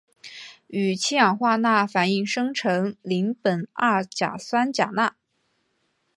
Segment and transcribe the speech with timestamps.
[0.65, 5.13] 与氢氧化钠反应生成邻苯二甲酸钾钠。